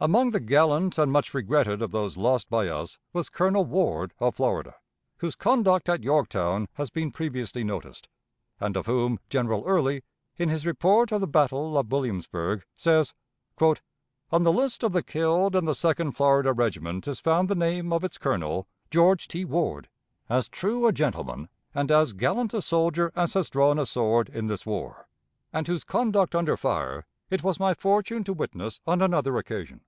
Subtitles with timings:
[0.00, 4.36] Among the gallant and much regretted of those lost by us, was Colonel Ward, of
[4.36, 4.76] Florida,
[5.16, 8.08] whose conduct at Yorktown has been previously noticed,
[8.60, 10.04] and of whom General Early,
[10.36, 13.12] in his report of the battle of Williamsburg, says:
[14.30, 17.92] "On the list of the killed in the Second Florida Regiment is found the name
[17.92, 19.44] of its colonel, George T.
[19.44, 19.88] Ward,
[20.28, 24.46] as true a gentleman and as gallant a soldier as has drawn a sword in
[24.46, 25.08] this war,
[25.52, 29.80] and whose conduct under fire it was my fortune to witness on another occasion.